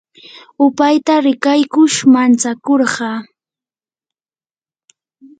hupayta 0.57 1.13
rikaykush 1.25 1.97
mantsakurqa. 2.13 3.09